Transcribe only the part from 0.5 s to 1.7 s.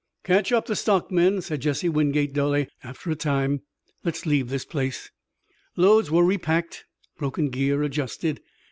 up the stock, men," said